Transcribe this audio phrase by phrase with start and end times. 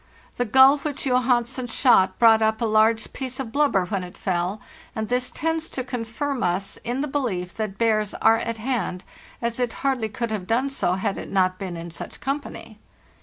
[0.37, 4.59] The gull which Johansen shot brought up a large piece of blubber when it fell,
[4.95, 9.03] and this tends to con firm us in the belief that bears are at hand,
[9.43, 12.79] as it hardly could have done so had it not been in such company.